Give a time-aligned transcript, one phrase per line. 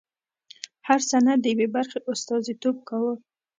[0.87, 3.13] هر سند د یوې برخې استازیتوب کاوه.